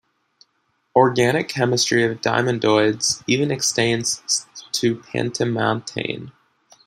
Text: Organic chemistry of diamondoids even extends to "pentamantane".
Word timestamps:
Organic 0.95 1.47
chemistry 1.47 2.03
of 2.03 2.21
diamondoids 2.21 3.23
even 3.27 3.51
extends 3.51 4.47
to 4.71 4.95
"pentamantane". 4.95 6.31